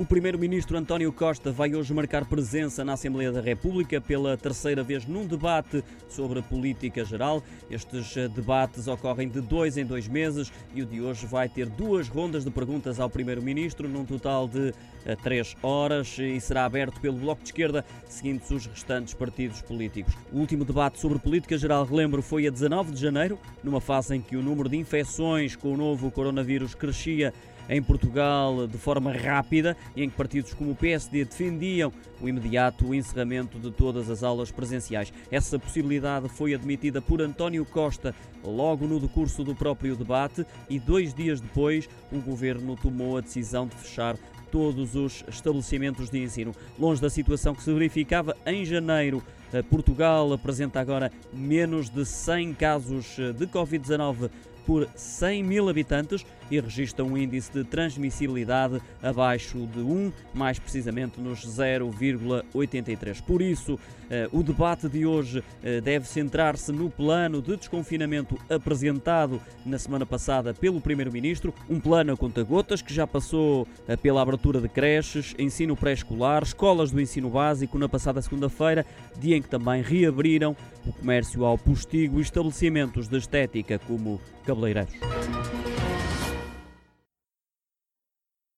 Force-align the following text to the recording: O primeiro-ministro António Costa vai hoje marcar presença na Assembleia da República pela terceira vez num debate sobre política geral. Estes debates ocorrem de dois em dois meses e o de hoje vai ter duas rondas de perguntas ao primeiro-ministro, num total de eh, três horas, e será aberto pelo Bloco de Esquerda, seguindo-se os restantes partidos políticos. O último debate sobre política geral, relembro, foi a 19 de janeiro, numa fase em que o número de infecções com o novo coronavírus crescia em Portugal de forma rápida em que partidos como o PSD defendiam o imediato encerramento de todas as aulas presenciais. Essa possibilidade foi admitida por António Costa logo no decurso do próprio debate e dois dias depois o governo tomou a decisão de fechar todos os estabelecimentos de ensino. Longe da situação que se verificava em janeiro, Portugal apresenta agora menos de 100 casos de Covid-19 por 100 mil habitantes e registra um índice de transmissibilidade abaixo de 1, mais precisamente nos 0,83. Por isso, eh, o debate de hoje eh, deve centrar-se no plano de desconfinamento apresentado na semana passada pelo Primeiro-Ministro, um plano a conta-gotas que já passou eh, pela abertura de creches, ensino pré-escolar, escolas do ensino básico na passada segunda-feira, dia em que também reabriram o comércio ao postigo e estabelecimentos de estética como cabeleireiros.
O 0.00 0.06
primeiro-ministro 0.06 0.78
António 0.78 1.12
Costa 1.12 1.52
vai 1.52 1.74
hoje 1.74 1.92
marcar 1.92 2.24
presença 2.24 2.82
na 2.82 2.94
Assembleia 2.94 3.30
da 3.30 3.42
República 3.42 4.00
pela 4.00 4.36
terceira 4.38 4.82
vez 4.82 5.06
num 5.06 5.26
debate 5.26 5.84
sobre 6.08 6.40
política 6.40 7.04
geral. 7.04 7.42
Estes 7.70 8.14
debates 8.34 8.88
ocorrem 8.88 9.28
de 9.28 9.40
dois 9.40 9.76
em 9.76 9.84
dois 9.84 10.08
meses 10.08 10.50
e 10.74 10.82
o 10.82 10.86
de 10.86 11.02
hoje 11.02 11.26
vai 11.26 11.46
ter 11.48 11.68
duas 11.68 12.08
rondas 12.08 12.42
de 12.42 12.50
perguntas 12.50 12.98
ao 12.98 13.10
primeiro-ministro, 13.10 13.86
num 13.86 14.04
total 14.04 14.48
de 14.48 14.72
eh, 15.04 15.14
três 15.14 15.54
horas, 15.62 16.16
e 16.18 16.40
será 16.40 16.64
aberto 16.64 16.98
pelo 16.98 17.18
Bloco 17.18 17.42
de 17.42 17.48
Esquerda, 17.48 17.84
seguindo-se 18.08 18.54
os 18.54 18.66
restantes 18.66 19.12
partidos 19.12 19.60
políticos. 19.60 20.14
O 20.32 20.38
último 20.38 20.64
debate 20.64 20.98
sobre 20.98 21.18
política 21.18 21.58
geral, 21.58 21.84
relembro, 21.84 22.22
foi 22.22 22.46
a 22.46 22.50
19 22.50 22.92
de 22.92 23.00
janeiro, 23.00 23.38
numa 23.62 23.80
fase 23.80 24.16
em 24.16 24.22
que 24.22 24.36
o 24.36 24.42
número 24.42 24.70
de 24.70 24.76
infecções 24.78 25.54
com 25.54 25.74
o 25.74 25.76
novo 25.76 26.10
coronavírus 26.10 26.74
crescia 26.74 27.32
em 27.68 27.82
Portugal 27.82 28.66
de 28.66 28.76
forma 28.78 29.12
rápida 29.12 29.76
em 29.96 30.08
que 30.08 30.16
partidos 30.16 30.54
como 30.54 30.72
o 30.72 30.76
PSD 30.76 31.24
defendiam 31.24 31.92
o 32.20 32.28
imediato 32.28 32.94
encerramento 32.94 33.58
de 33.58 33.70
todas 33.70 34.08
as 34.08 34.22
aulas 34.22 34.50
presenciais. 34.50 35.12
Essa 35.30 35.58
possibilidade 35.58 36.28
foi 36.28 36.54
admitida 36.54 37.00
por 37.00 37.20
António 37.20 37.64
Costa 37.64 38.14
logo 38.44 38.86
no 38.86 39.00
decurso 39.00 39.44
do 39.44 39.54
próprio 39.54 39.96
debate 39.96 40.44
e 40.68 40.78
dois 40.78 41.12
dias 41.14 41.40
depois 41.40 41.88
o 42.10 42.18
governo 42.20 42.76
tomou 42.76 43.16
a 43.16 43.20
decisão 43.20 43.66
de 43.66 43.76
fechar 43.76 44.16
todos 44.50 44.94
os 44.94 45.24
estabelecimentos 45.26 46.10
de 46.10 46.22
ensino. 46.22 46.54
Longe 46.78 47.00
da 47.00 47.08
situação 47.08 47.54
que 47.54 47.62
se 47.62 47.72
verificava 47.72 48.36
em 48.44 48.64
janeiro, 48.66 49.22
Portugal 49.70 50.32
apresenta 50.32 50.78
agora 50.78 51.10
menos 51.32 51.88
de 51.88 52.04
100 52.04 52.54
casos 52.54 53.16
de 53.16 53.46
Covid-19 53.46 54.30
por 54.66 54.88
100 54.94 55.42
mil 55.42 55.68
habitantes 55.68 56.24
e 56.50 56.60
registra 56.60 57.04
um 57.04 57.16
índice 57.16 57.50
de 57.50 57.64
transmissibilidade 57.64 58.80
abaixo 59.02 59.66
de 59.66 59.80
1, 59.80 60.12
mais 60.34 60.58
precisamente 60.58 61.20
nos 61.20 61.46
0,83. 61.46 63.22
Por 63.22 63.40
isso, 63.40 63.78
eh, 64.10 64.28
o 64.30 64.42
debate 64.42 64.86
de 64.86 65.06
hoje 65.06 65.42
eh, 65.62 65.80
deve 65.80 66.06
centrar-se 66.06 66.70
no 66.70 66.90
plano 66.90 67.40
de 67.40 67.56
desconfinamento 67.56 68.38
apresentado 68.50 69.40
na 69.64 69.78
semana 69.78 70.04
passada 70.04 70.52
pelo 70.52 70.80
Primeiro-Ministro, 70.80 71.54
um 71.70 71.80
plano 71.80 72.12
a 72.12 72.16
conta-gotas 72.16 72.82
que 72.82 72.92
já 72.92 73.06
passou 73.06 73.66
eh, 73.88 73.96
pela 73.96 74.20
abertura 74.20 74.60
de 74.60 74.68
creches, 74.68 75.34
ensino 75.38 75.74
pré-escolar, 75.74 76.42
escolas 76.42 76.90
do 76.90 77.00
ensino 77.00 77.30
básico 77.30 77.78
na 77.78 77.88
passada 77.88 78.20
segunda-feira, 78.20 78.84
dia 79.18 79.38
em 79.38 79.42
que 79.42 79.48
também 79.48 79.80
reabriram 79.80 80.54
o 80.86 80.92
comércio 80.92 81.46
ao 81.46 81.56
postigo 81.56 82.18
e 82.18 82.22
estabelecimentos 82.22 83.08
de 83.08 83.16
estética 83.16 83.78
como 83.78 84.20
cabeleireiros. 84.52 85.41